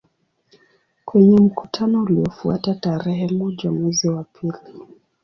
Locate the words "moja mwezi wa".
3.27-4.23